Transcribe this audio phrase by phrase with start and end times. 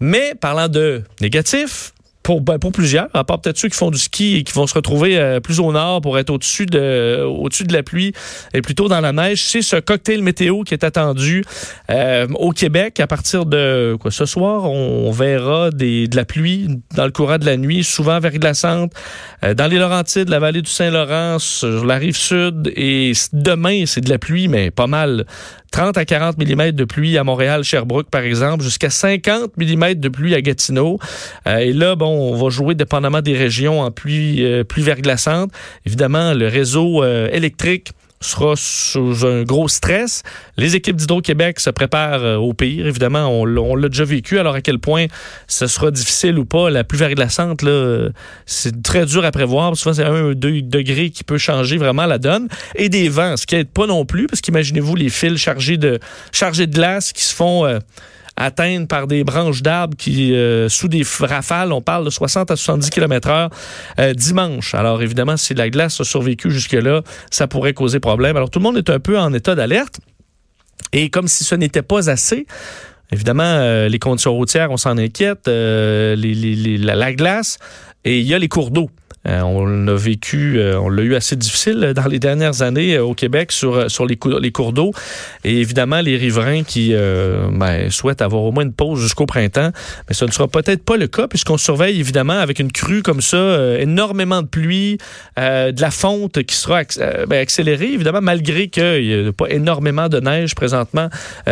[0.00, 1.92] Mais parlant de négatif,
[2.26, 4.66] pour, ben, pour plusieurs, à part peut-être ceux qui font du ski et qui vont
[4.66, 8.12] se retrouver euh, plus au nord pour être au-dessus de, au-dessus de la pluie
[8.52, 11.44] et plutôt dans la neige, c'est ce cocktail météo qui est attendu
[11.88, 14.64] euh, au Québec à partir de quoi ce soir.
[14.64, 18.44] On, verra des, de la pluie dans le courant de la nuit, souvent vers de
[18.44, 18.96] la Centre,
[19.44, 22.72] euh, dans les Laurentides, la vallée du Saint-Laurent, sur la rive sud.
[22.74, 25.26] Et demain, c'est de la pluie, mais pas mal
[25.76, 30.08] 30 à 40 mm de pluie à Montréal, Sherbrooke, par exemple, jusqu'à 50 mm de
[30.08, 30.98] pluie à Gatineau.
[31.46, 35.50] Euh, et là, bon, on va jouer dépendamment des régions en pluie, euh, verglaçante.
[35.84, 40.22] Évidemment, le réseau euh, électrique sera sous un gros stress.
[40.56, 42.86] Les équipes d'Hydro-Québec se préparent euh, au pire.
[42.86, 44.38] Évidemment, on, l'a déjà vécu.
[44.38, 45.06] Alors, à quel point
[45.46, 47.64] ce sera difficile ou pas, la pluie verglaçante,
[48.46, 49.76] c'est très dur à prévoir.
[49.76, 52.48] Souvent, c'est un ou deux degrés qui peut changer vraiment la donne.
[52.74, 56.00] Et des vents, ce qui n'aide pas non plus, parce qu'imaginez-vous les fils chargés de,
[56.66, 57.80] glace qui se font...
[58.36, 62.56] atteindre par des branches d'arbres qui, euh, sous des rafales, on parle de 60 à
[62.56, 63.50] 70 km heure
[63.98, 64.74] euh, dimanche.
[64.74, 68.36] Alors évidemment, si la glace a survécu jusque-là, ça pourrait causer problème.
[68.36, 70.00] Alors tout le monde est un peu en état d'alerte.
[70.92, 72.46] Et comme si ce n'était pas assez,
[73.12, 77.58] Évidemment, euh, les conditions routières, on s'en inquiète, la, glace,
[78.04, 78.90] et il y a les cours d'eau.
[79.26, 83.04] Euh, on l'a vécu, euh, on l'a eu assez difficile dans les dernières années euh,
[83.04, 84.92] au Québec sur, sur les, les cours d'eau.
[85.44, 89.70] Et évidemment, les riverains qui ben, souhaitent avoir au moins une pause jusqu'au printemps,
[90.08, 93.20] mais ce ne sera peut-être pas le cas puisqu'on surveille évidemment avec une crue comme
[93.20, 94.98] ça, énormément de pluie,
[95.36, 96.82] de la fonte qui sera
[97.28, 101.08] ben, accélérée, évidemment, malgré qu'il n'y a pas énormément de neige présentement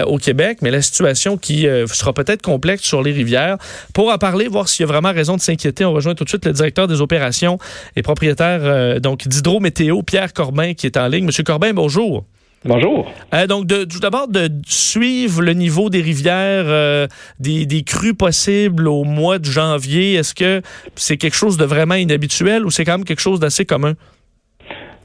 [0.06, 3.58] au Québec, mais la situation qui sera peut-être complexe sur les rivières.
[3.92, 6.28] Pour en parler, voir s'il y a vraiment raison de s'inquiéter, on rejoint tout de
[6.28, 7.58] suite le directeur des opérations
[7.96, 11.24] et propriétaire euh, donc d'Hydro-Météo, Pierre Corbin, qui est en ligne.
[11.24, 12.24] Monsieur Corbin, bonjour.
[12.64, 13.12] Bonjour.
[13.34, 17.06] Euh, donc, de, tout d'abord, de suivre le niveau des rivières, euh,
[17.38, 20.62] des, des, crues possibles au mois de janvier, est-ce que
[20.94, 23.92] c'est quelque chose de vraiment inhabituel ou c'est quand même quelque chose d'assez commun?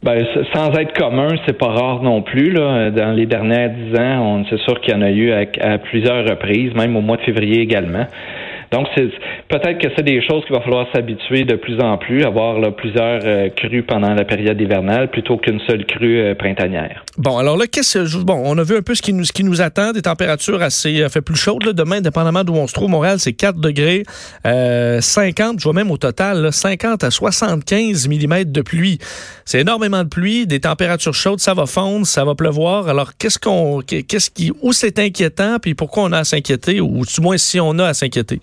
[0.01, 2.51] Ben, sans être commun, c'est pas rare non plus.
[2.51, 2.89] Là.
[2.89, 6.25] Dans les dernières dix ans, on c'est sûr qu'il y en a eu à, plusieurs
[6.25, 8.05] reprises, même au mois de février également.
[8.71, 9.09] Donc, c'est
[9.47, 13.21] peut-être que c'est des choses qu'il va falloir s'habituer de plus en plus, avoir plusieurs
[13.23, 17.03] euh, crues pendant la période hivernale plutôt qu'une seule crue euh, printanière.
[17.17, 20.03] Bon, alors là, qu'est-ce bon, on a vu un peu ce qui nous, attend, des
[20.03, 22.89] températures assez euh, fait plus chaudes là, demain, dépendamment d'où on se trouve.
[22.89, 24.03] Montréal, c'est 4 degrés,
[24.43, 28.99] 50, je vois même au total, 50 à 75 mm de pluie.
[29.45, 32.87] C'est énormément de pluie, des températures chaudes, ça va fondre, ça va pleuvoir.
[32.87, 37.03] Alors, qu'est-ce qu'on, qu'est-ce qui, où c'est inquiétant, puis pourquoi on a à s'inquiéter, ou
[37.05, 38.39] du moins si on a à s'inquiéter?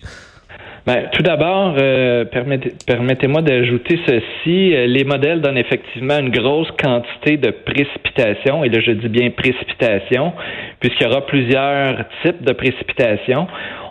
[0.87, 4.73] Ben, tout d'abord, euh, permettez-moi d'ajouter ceci.
[4.73, 9.29] Euh, les modèles donnent effectivement une grosse quantité de précipitations, et là je dis bien
[9.31, 10.31] précipitation,
[10.79, 13.47] puisqu'il y aura plusieurs types de précipitations.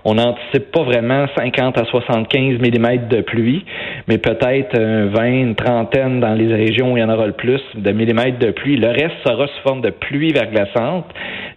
[0.08, 3.64] On n'anticipe pas vraiment 50 à 75 mm de pluie,
[4.06, 7.60] mais peut-être 20, une trentaine dans les régions où il y en aura le plus
[7.74, 8.76] de millimètres de pluie.
[8.76, 11.06] Le reste sera sous forme de pluie verglaçante.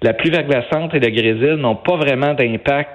[0.01, 2.89] La pluie verglaçante et le grésil n'ont pas vraiment d'impact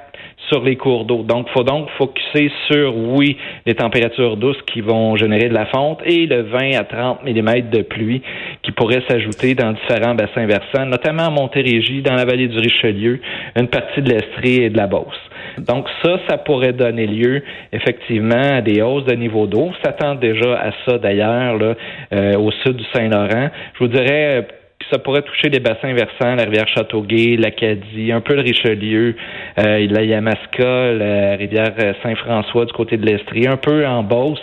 [0.48, 1.22] sur les cours d'eau.
[1.22, 6.00] Donc, faut donc focuser sur, oui, les températures douces qui vont générer de la fonte
[6.04, 8.22] et le 20 à 30 mm de pluie
[8.62, 13.20] qui pourrait s'ajouter dans différents bassins versants, notamment à Montérégie, dans la vallée du Richelieu,
[13.54, 15.20] une partie de l'Estrie et de la Beauce.
[15.58, 17.42] Donc ça, ça pourrait donner lieu
[17.72, 19.70] effectivement à des hausses de niveau d'eau.
[19.70, 21.74] On s'attend déjà à ça d'ailleurs là,
[22.12, 23.50] euh, au sud du Saint-Laurent.
[23.74, 24.46] Je vous dirais
[24.90, 29.16] ça pourrait toucher les bassins versants, la rivière Châteauguay, l'Acadie, un peu le Richelieu,
[29.58, 31.72] euh, la Yamaska, la rivière
[32.02, 34.42] Saint-François du côté de l'Estrie, un peu en Beauce.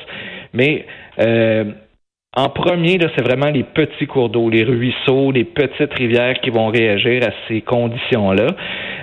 [0.54, 0.86] Mais
[1.20, 1.66] euh,
[2.36, 6.68] en premier, c'est vraiment les petits cours d'eau, les ruisseaux, les petites rivières qui vont
[6.68, 8.48] réagir à ces conditions-là.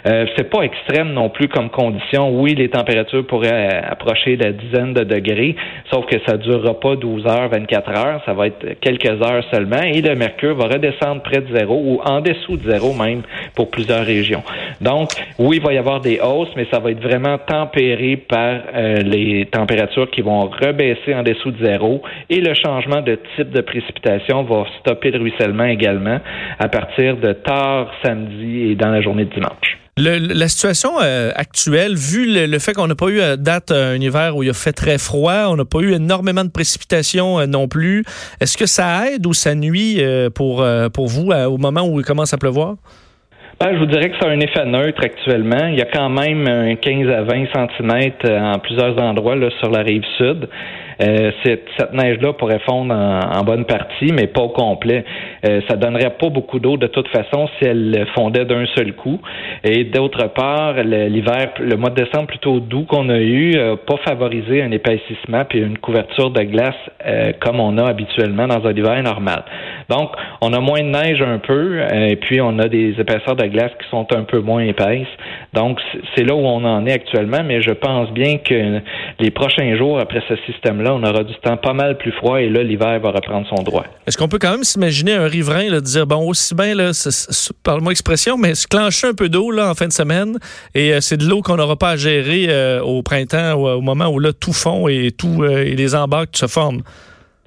[0.06, 2.30] Euh, c'est pas extrême non plus comme condition.
[2.40, 5.56] Oui, les températures pourraient approcher la dizaine de degrés,
[5.90, 9.82] sauf que ça durera pas 12 heures, 24 heures, ça va être quelques heures seulement,
[9.82, 13.22] et le mercure va redescendre près de zéro ou en dessous de zéro même
[13.54, 14.42] pour plusieurs régions.
[14.80, 18.60] Donc, oui, il va y avoir des hausses, mais ça va être vraiment tempéré par
[18.74, 23.50] euh, les températures qui vont rebaisser en dessous de zéro et le changement de type
[23.50, 26.18] de précipitation va stopper le ruissellement également
[26.58, 29.78] à partir de tard samedi et dans la journée de dimanche.
[29.98, 34.36] La situation euh, actuelle, vu le, fait qu'on n'a pas eu à date un hiver
[34.36, 38.04] où il a fait très froid, on n'a pas eu énormément de précipitations non plus,
[38.40, 40.00] est-ce que ça aide ou ça nuit
[40.34, 42.76] pour, pour vous au moment où il commence à pleuvoir?
[43.60, 45.66] Ben, je vous dirais que c'est un effet neutre actuellement.
[45.66, 49.82] Il y a quand même 15 à 20 cm en plusieurs endroits là, sur la
[49.82, 50.48] rive sud.
[51.00, 55.04] Euh, cette, cette neige-là pourrait fondre en, bonne partie, mais pas au complet.
[55.46, 59.20] Euh, ça donnerait pas beaucoup d'eau de toute façon si elle fondait d'un seul coup.
[59.64, 63.96] Et d'autre part, l'hiver, le mois de décembre plutôt doux qu'on a eu, euh, pas
[64.04, 66.74] favorisé un épaississement puis une couverture de glace
[67.06, 69.44] euh, comme on a habituellement dans un hiver normal.
[69.88, 70.10] Donc,
[70.40, 73.70] on a moins de neige un peu, et puis on a des épaisseurs de glace
[73.80, 75.06] qui sont un peu moins épaisses.
[75.54, 75.80] Donc,
[76.14, 78.80] c'est là où on en est actuellement, mais je pense bien que
[79.18, 82.49] les prochains jours après ce système-là, on aura du temps pas mal plus froid et
[82.49, 83.85] là, l'hiver va reprendre son droit.
[84.06, 86.90] Est-ce qu'on peut quand même s'imaginer un riverain là, dire, bon, aussi bien, là,
[87.62, 90.38] parle-moi expression, mais se clencher un peu d'eau en fin de semaine
[90.75, 93.81] et euh, c'est de l'eau qu'on n'aura pas à gérer euh, au printemps, ou, au
[93.81, 96.82] moment où là, tout fond et, tout, euh, et les embarques se forment?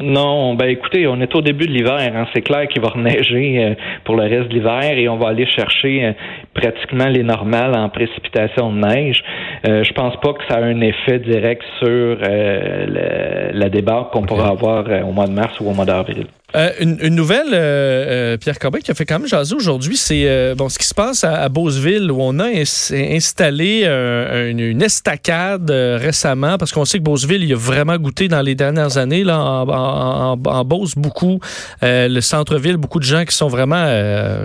[0.03, 2.11] Non, ben écoutez, on est au début de l'hiver.
[2.15, 2.27] Hein.
[2.33, 5.45] C'est clair qu'il va reneiger euh, pour le reste de l'hiver et on va aller
[5.45, 6.11] chercher euh,
[6.53, 9.23] pratiquement les normales en précipitation de neige.
[9.67, 14.23] Euh, je pense pas que ça a un effet direct sur euh, la débarque qu'on
[14.23, 16.25] pourra avoir au mois de mars ou au mois d'avril.
[16.55, 20.53] Euh, une, nouvelle, euh, euh, Pierre Corbin, qui a fait quand même jaser aujourd'hui, c'est
[20.55, 26.71] bon ce qui se passe à, Beauceville, où on a installé une, estacade récemment, parce
[26.71, 29.90] qu'on sait que Beauceville, il a vraiment goûté dans les dernières années, là, en, en,
[30.35, 31.39] Beauce, beaucoup,
[31.81, 33.85] le centre-ville, beaucoup de gens qui sont vraiment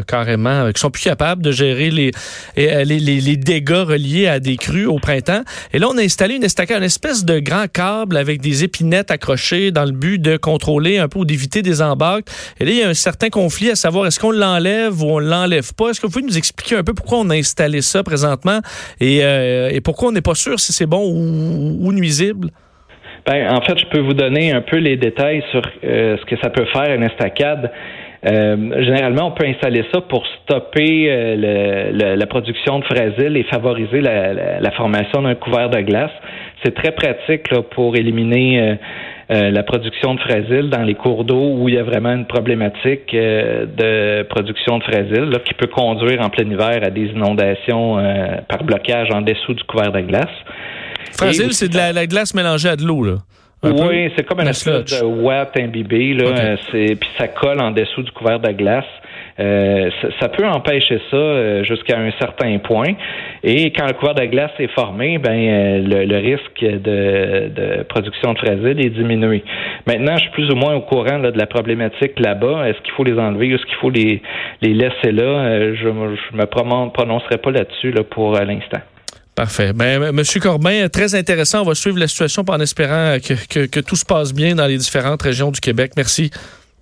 [0.06, 2.12] carrément, qui sont plus capables de gérer les,
[2.56, 5.42] les, les, dégâts reliés à des crues au printemps.
[5.72, 9.10] Et là, on a installé une estacade, une espèce de grand câble avec des épinettes
[9.10, 11.96] accrochées dans le but de contrôler un peu ou d'éviter des embûches
[12.60, 15.18] et là, il y a un certain conflit à savoir est-ce qu'on l'enlève ou on
[15.18, 15.90] l'enlève pas.
[15.90, 18.60] Est-ce que vous pouvez nous expliquer un peu pourquoi on a installé ça présentement
[19.00, 22.50] et, euh, pourquoi on n'est pas sûr si c'est bon ou, nuisible?
[23.26, 26.36] Ben, en fait, je peux vous donner un peu les détails sur euh, ce que
[26.40, 27.72] ça peut faire une estacade.
[28.24, 34.70] Euh, généralement, on peut installer ça pour stopper la production de fraisiles et favoriser la,
[34.72, 36.10] formation d'un couvert de glace.
[36.64, 38.78] C'est très pratique pour éliminer
[39.28, 42.26] euh, la production de fraisiles dans les cours d'eau où il y a vraiment une
[42.26, 47.98] problématique euh, de production de fraisiles qui peut conduire en plein hiver à des inondations
[47.98, 50.30] euh, par blocage en dessous du couvert de glace.
[51.12, 53.16] Fragile, c'est de la, glace mélangée à de l'eau, là.
[53.62, 56.56] oui, c'est comme une espèce de imbibé, là.
[56.72, 58.84] Puis ça colle en dessous du couvert de glace.
[59.38, 62.94] Euh, ça, peut empêcher ça euh, jusqu'à un certain point.
[63.42, 68.38] Et quand le couvert de glace est formé, ben euh, le, risque de, production de
[68.38, 69.44] fraisides est diminué.
[69.86, 72.66] Maintenant, je suis plus ou moins au courant de la problématique là-bas.
[72.68, 73.52] Est-ce qu'il faut les enlever?
[73.52, 74.22] Est-ce qu'il faut les,
[74.62, 75.74] les laisser là?
[75.74, 78.80] je ne me prononcerai pas là-dessus là, pour l'instant.
[79.36, 79.74] Parfait.
[79.74, 81.60] Ben, Monsieur Corbin, très intéressant.
[81.60, 84.78] On va suivre la situation en espérant que, que tout se passe bien dans les
[84.78, 85.92] différentes régions du Québec.
[85.96, 86.30] Merci.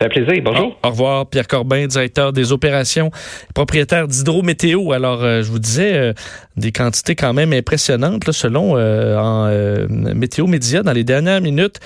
[0.00, 0.42] Un plaisir.
[0.44, 0.76] Bonjour.
[0.82, 3.10] Au, revoir, Pierre Corbin, directeur des opérations,
[3.54, 4.92] propriétaire d'Hydrométéo.
[4.92, 6.12] Alors, euh, je vous disais, euh,
[6.56, 11.80] des quantités quand même impressionnantes, là, selon euh, en Météo Média, dans les dernières minutes.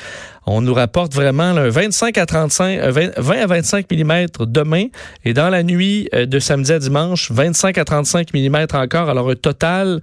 [0.51, 4.87] On nous rapporte vraiment là, 25 à 35, 20, à 25 mm demain
[5.27, 9.11] et dans la nuit de samedi à dimanche, 25 à 35 mm encore.
[9.11, 10.01] Alors un total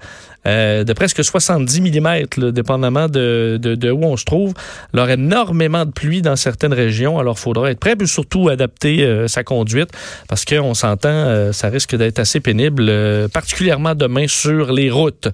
[0.47, 4.53] euh, de presque 70 mm, dépendamment de, de, de, où on se trouve.
[4.93, 7.17] Alors énormément de pluie dans certaines régions.
[7.17, 9.89] Alors il faudra être prêt, puis surtout adapter euh, sa conduite
[10.27, 12.91] parce qu'on s'entend, euh, ça risque d'être assez pénible,
[13.29, 15.27] particulièrement demain sur les routes.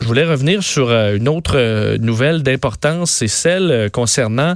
[0.00, 4.54] Je voulais revenir sur euh, une autre euh, nouvelle d'importance, c'est celle euh, concernant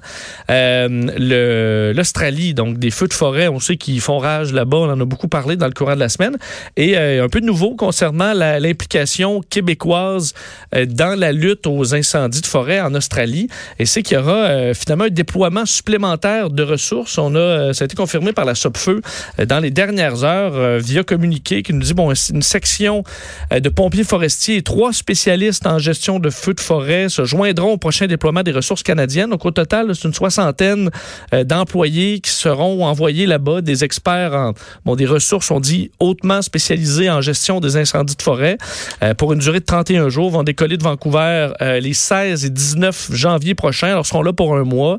[0.49, 3.49] l'Australie, donc des feux de forêt.
[3.49, 6.01] On sait qu'ils font rage là-bas, on en a beaucoup parlé dans le courant de
[6.01, 6.37] la semaine.
[6.77, 10.35] Et un peu de nouveau concernant l'implication québécoise
[10.73, 13.49] dans la lutte aux incendies de forêt en Australie.
[13.79, 17.17] Et c'est qu'il y aura finalement un déploiement supplémentaire de ressources.
[17.19, 19.01] On a, ça a été confirmé par la SOPFEU
[19.47, 23.05] dans les dernières heures via communiqué qui nous dit bon, une section
[23.53, 25.30] de pompiers forestiers et trois spécialistes
[25.65, 29.31] en gestion de feux de forêt se joindront au prochain déploiement des ressources canadiennes.
[29.31, 30.91] Donc, au total, c'est une soixantaine
[31.33, 34.53] euh, d'employés qui seront envoyés là-bas, des experts en
[34.85, 38.59] bon, des ressources, on dit, hautement spécialisés en gestion des incendies de forêt
[39.03, 42.51] euh, pour une durée de 31 jours, vont décoller de Vancouver euh, les 16 et
[42.51, 43.89] 19 janvier prochains.
[43.89, 44.99] Alors, seront là pour un mois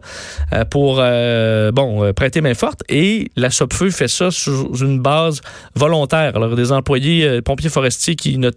[0.69, 2.83] pour, bon, prêter main forte.
[2.89, 5.41] Et la SOPFEU fait ça sur une base
[5.75, 6.35] volontaire.
[6.35, 8.51] Alors, des employés pompiers forestiers qui ne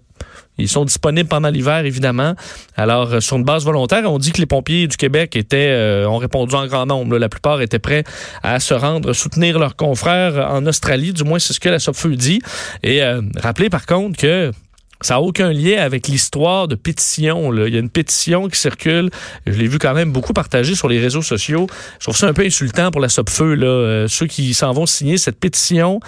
[0.58, 2.34] ils sont disponibles pendant l'hiver, évidemment.
[2.76, 6.08] Alors, euh, sur une base volontaire, on dit que les pompiers du Québec étaient, euh,
[6.08, 7.18] ont répondu en grand nombre.
[7.18, 8.04] La plupart étaient prêts
[8.42, 11.12] à se rendre, soutenir leurs confrères en Australie.
[11.12, 12.40] Du moins, c'est ce que la SOPFEU dit.
[12.82, 14.52] Et euh, rappelez par contre que
[15.00, 17.52] ça n'a aucun lien avec l'histoire de pétition.
[17.52, 19.10] Il y a une pétition qui circule.
[19.46, 21.66] Je l'ai vu quand même beaucoup partagée sur les réseaux sociaux.
[21.98, 24.86] Je trouve ça un peu insultant pour la Sopfeu, là, euh, ceux qui s'en vont
[24.86, 26.00] signer cette pétition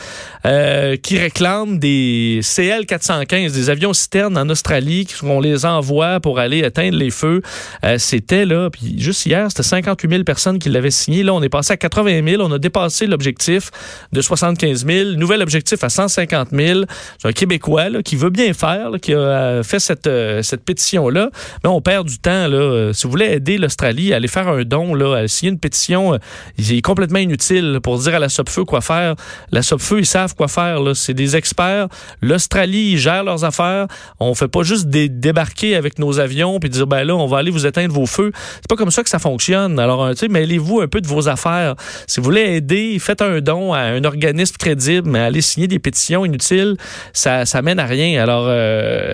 [0.44, 6.60] euh, qui réclame des CL-415, des avions citernes en Australie, qu'on les envoie pour aller
[6.60, 7.42] éteindre les feux.
[7.84, 11.22] Euh, c'était là, puis juste hier, c'était 58 000 personnes qui l'avaient signé.
[11.22, 12.42] Là, on est passé à 80 000.
[12.42, 13.70] On a dépassé l'objectif
[14.12, 15.10] de 75 000.
[15.12, 16.80] Nouvel objectif à 150 000.
[17.18, 21.30] C'est un Québécois qui veut bien faire qui a euh, fait cette, euh, cette pétition-là.
[21.62, 22.46] Mais on perd du temps.
[22.48, 22.56] Là.
[22.56, 26.18] Euh, si vous voulez aider l'Australie à aller faire un don, là, signer une pétition,
[26.58, 29.14] il est complètement inutile pour dire à la Sopfeu quoi faire.
[29.52, 30.80] La Sopfeu, ils savent quoi faire.
[30.94, 31.88] C'est des experts.
[32.20, 33.86] L'Australie, ils gèrent leurs affaires.
[34.20, 37.50] On fait pas juste débarquer avec nos avions puis dire, ben là, on va aller
[37.50, 38.32] vous éteindre vos feux.
[38.56, 39.78] C'est pas comme ça que ça fonctionne.
[39.78, 41.74] Alors, tu sais, mêlez-vous un peu de vos affaires.
[42.06, 45.78] Si vous voulez aider, faites un don à un organisme crédible, mais aller signer des
[45.78, 46.76] pétitions inutiles,
[47.12, 48.22] ça, ça mène à rien.
[48.22, 48.46] Alors,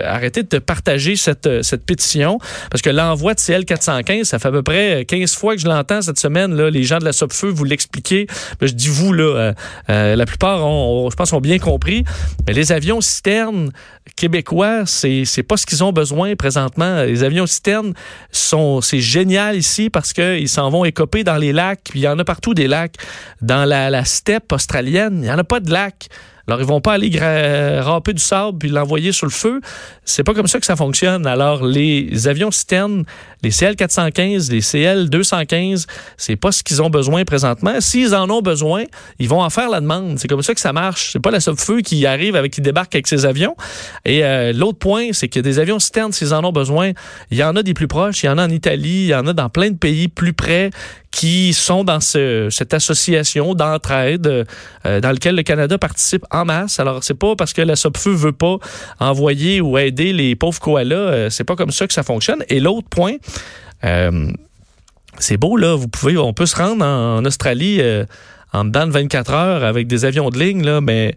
[0.05, 4.47] arrêtez de partager cette, euh, cette pétition parce que l'envoi de CL 415, ça fait
[4.47, 6.55] à peu près 15 fois que je l'entends cette semaine.
[6.55, 8.27] Là, les gens de la Sopfeu vous l'expliquer.
[8.61, 9.53] Je dis vous, là,
[9.89, 12.03] euh, la plupart, ont, je pense, ont bien compris.
[12.47, 13.71] Mais les avions citernes
[14.15, 17.03] québécois, c'est pas ce qu'ils ont besoin présentement.
[17.03, 17.93] Les avions citernes
[18.31, 21.91] sont c'est génial ici parce qu'ils s'en vont écoper dans les lacs.
[21.95, 22.95] il y en a partout des lacs.
[23.41, 26.09] Dans la, la steppe australienne, il y en a pas de lacs.
[26.47, 27.09] Alors, ils vont pas aller
[27.81, 29.61] ramper du sable puis l'envoyer sur le feu.
[30.03, 31.25] C'est pas comme ça que ça fonctionne.
[31.25, 33.05] Alors, les avions citernes,
[33.43, 35.85] les CL-415, les CL-215,
[36.17, 37.79] c'est pas ce qu'ils ont besoin présentement.
[37.79, 38.83] S'ils en ont besoin,
[39.19, 40.19] ils vont en faire la demande.
[40.19, 41.11] C'est comme ça que ça marche.
[41.13, 43.55] C'est pas la feu qui arrive avec, qui débarque avec ses avions.
[44.03, 46.91] Et euh, l'autre point, c'est que des avions citernes, s'ils en ont besoin,
[47.31, 49.15] il y en a des plus proches, il y en a en Italie, il y
[49.15, 50.71] en a dans plein de pays plus près
[51.13, 54.45] qui sont dans ce, cette association d'entraide
[54.85, 56.79] euh, dans lequel le Canada participe en masse.
[56.79, 58.57] Alors c'est pas parce que la Sopfeu veut pas
[58.99, 62.43] envoyer ou aider les pauvres koalas, euh, c'est pas comme ça que ça fonctionne.
[62.49, 63.13] Et l'autre point,
[63.83, 64.31] euh,
[65.19, 67.79] c'est beau là, vous pouvez, on peut se rendre en, Australie
[68.51, 71.15] en dedans de 24 heures avec des avions de ligne là, mais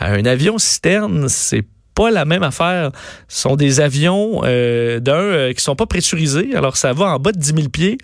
[0.00, 1.64] un avion citerne, c'est
[1.96, 2.92] pas la même affaire.
[3.26, 7.18] Ce sont des avions euh, d'un euh, qui sont pas pressurisés, alors ça va en
[7.18, 7.98] bas de 10 000 pieds,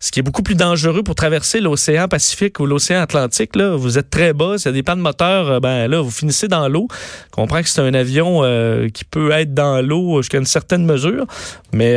[0.00, 3.54] ce qui est beaucoup plus dangereux pour traverser l'océan Pacifique ou l'océan Atlantique.
[3.54, 6.00] Là, vous êtes très bas, s'il y a des pannes de moteur, euh, ben là
[6.00, 6.88] vous finissez dans l'eau.
[7.36, 10.86] On comprend que c'est un avion euh, qui peut être dans l'eau jusqu'à une certaine
[10.86, 11.26] mesure,
[11.72, 11.94] mais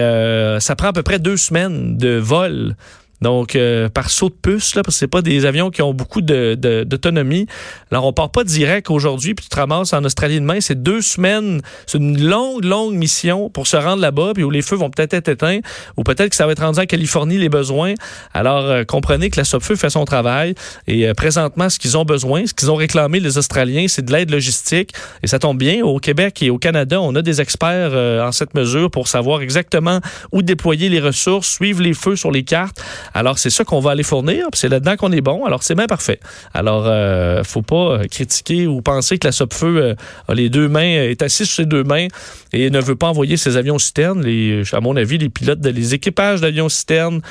[0.59, 2.75] ça prend à peu près deux semaines de vol
[3.21, 5.93] donc, euh, par saut de puce, là, parce que c'est pas des avions qui ont
[5.93, 7.45] beaucoup d'autonomie.
[7.45, 7.51] De,
[7.91, 10.62] Alors, on part pas direct aujourd'hui, puis tu te ramasses en Australie demain.
[10.62, 14.62] C'est deux semaines, c'est une longue, longue mission pour se rendre là-bas, puis où les
[14.62, 15.59] feux vont peut-être être éteints,
[15.97, 17.95] ou peut-être que ça va être rendu en Californie, les besoins.
[18.33, 20.53] Alors, euh, comprenez que la Sopfeu fait son travail,
[20.86, 24.12] et euh, présentement, ce qu'ils ont besoin, ce qu'ils ont réclamé, les Australiens, c'est de
[24.12, 24.93] l'aide logistique,
[25.24, 25.83] et ça tombe bien.
[25.83, 30.01] Au Québec et au Canada, on a des experts en cette mesure pour savoir exactement
[30.31, 32.79] où déployer les ressources, suivre les feux sur les cartes,
[33.17, 35.43] alors, c'est ça qu'on va aller fournir, c'est là-dedans qu'on est bon.
[35.43, 36.19] Alors, c'est bien parfait.
[36.53, 39.95] Alors, euh, faut pas euh, critiquer ou penser que la Sopfeu euh,
[40.27, 42.09] a les deux mains, est assise sur ses deux mains
[42.53, 44.21] et ne veut pas envoyer ses avions citernes.
[44.21, 47.21] Les, à mon avis, les pilotes, de, les équipages d'avions citernes,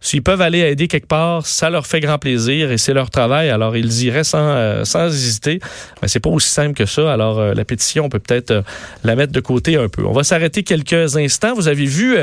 [0.00, 3.50] s'ils peuvent aller aider quelque part, ça leur fait grand plaisir et c'est leur travail.
[3.50, 5.60] Alors, ils iraient sans, euh, sans hésiter.
[6.00, 7.12] Mais c'est pas aussi simple que ça.
[7.12, 8.64] Alors, la pétition, on peut peut-être
[9.04, 10.06] la mettre de côté un peu.
[10.06, 11.52] On va s'arrêter quelques instants.
[11.52, 12.16] Vous avez vu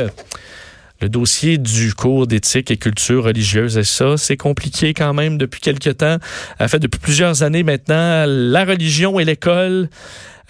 [1.02, 3.78] le dossier du cours d'éthique et culture religieuse.
[3.78, 6.18] Et ça, c'est compliqué quand même depuis quelque temps.
[6.60, 9.90] En fait, depuis plusieurs années maintenant, la religion et l'école,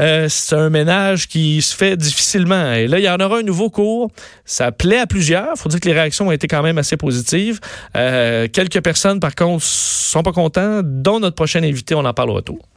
[0.01, 2.73] euh, c'est un ménage qui se fait difficilement.
[2.73, 4.11] Et là, il y en aura un nouveau cours.
[4.45, 5.55] Ça plaît à plusieurs.
[5.57, 7.59] faut dire que les réactions ont été quand même assez positives.
[7.95, 11.95] Euh, quelques personnes, par contre, sont pas contents, dont notre prochain invité.
[11.95, 12.71] On en parle au retour.